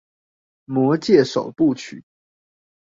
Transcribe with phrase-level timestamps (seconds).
[0.65, 2.03] 魔戒首部曲